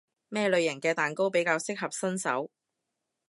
[0.29, 2.49] 咩類型嘅蛋糕比較適合新手？